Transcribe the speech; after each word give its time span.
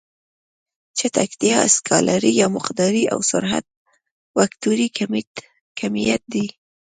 چټکتیا 0.97 1.57
سکالري 1.75 2.31
يا 2.41 2.47
مقداري 2.55 3.03
او 3.13 3.19
سرعت 3.29 3.65
وکتوري 4.39 4.87
کميت 5.79 6.21
دی. 6.33 6.45